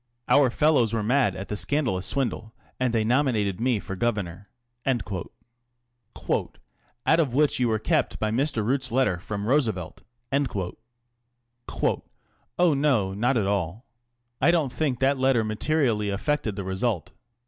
[0.27, 4.49] Our fellows were mad at that scandalous swindle, and they nominated me for Governor.""
[4.87, 6.49] Out
[7.19, 8.65] of which you were kept by Mr.
[8.65, 10.01] Root's letter from Roosevelt?"
[10.33, 12.01] ┬ŻC
[12.57, 13.85] Oh, no; not at all.
[14.41, 17.11] I don't think that letter materially affected the result.